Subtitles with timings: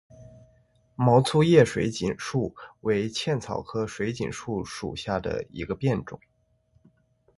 [0.95, 6.19] 毛粗叶水锦树为茜草科水锦树属下的一个变种。